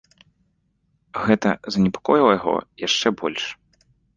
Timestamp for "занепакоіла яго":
1.75-2.55